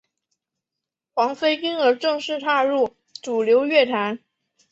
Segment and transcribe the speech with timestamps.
[1.13, 4.17] 黄妃因而正式踏入主流乐坛。